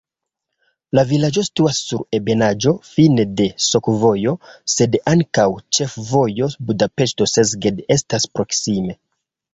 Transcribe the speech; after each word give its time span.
La 0.99 1.01
vilaĝo 1.09 1.41
situas 1.47 1.81
sur 1.89 2.01
ebenaĵo, 2.19 2.73
fine 2.95 3.25
de 3.41 3.47
sakovojo, 3.65 4.33
sed 4.77 4.97
ankaŭ 5.13 5.47
ĉefvojo 5.79 6.51
Budapeŝto-Szeged 6.71 7.85
estas 7.99 8.31
proksime. 8.37 8.99